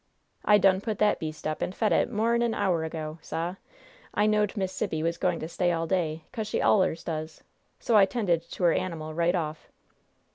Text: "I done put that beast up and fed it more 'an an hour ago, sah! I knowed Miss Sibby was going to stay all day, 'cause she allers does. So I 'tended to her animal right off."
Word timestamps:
"I 0.43 0.57
done 0.57 0.81
put 0.81 0.97
that 0.97 1.19
beast 1.19 1.45
up 1.45 1.61
and 1.61 1.75
fed 1.75 1.93
it 1.93 2.09
more 2.11 2.33
'an 2.33 2.41
an 2.41 2.55
hour 2.55 2.83
ago, 2.83 3.19
sah! 3.21 3.57
I 4.15 4.25
knowed 4.25 4.57
Miss 4.57 4.71
Sibby 4.73 5.03
was 5.03 5.19
going 5.19 5.39
to 5.41 5.47
stay 5.47 5.71
all 5.71 5.85
day, 5.85 6.23
'cause 6.31 6.47
she 6.47 6.59
allers 6.59 7.03
does. 7.03 7.43
So 7.79 7.95
I 7.95 8.05
'tended 8.07 8.41
to 8.49 8.63
her 8.63 8.73
animal 8.73 9.13
right 9.13 9.35
off." 9.35 9.69